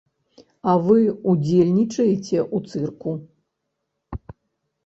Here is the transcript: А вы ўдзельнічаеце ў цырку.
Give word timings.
А 0.71 0.73
вы 0.85 0.95
ўдзельнічаеце 1.33 2.39
ў 2.55 2.73
цырку. 2.73 3.11